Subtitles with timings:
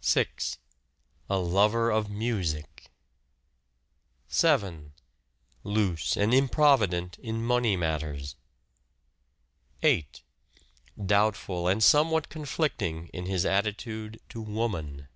[0.00, 0.58] 6.
[1.30, 2.90] A lover of music.
[4.26, 4.92] 7.
[5.62, 8.34] Loose and improvident in money matters.
[9.84, 10.24] 8.
[11.06, 15.06] Doubtful and somewhat conflicting in his attitude to woman.